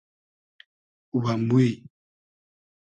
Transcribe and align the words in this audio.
و 1.23 1.37
موی 1.47 1.71